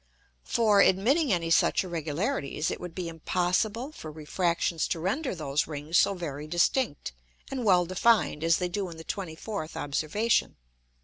[0.45, 5.99] For, admitting any such irregularities, it would be impossible for Refractions to render those Rings
[5.99, 7.11] so very distinct,
[7.51, 10.55] and well defined, as they do in the 24th Observation.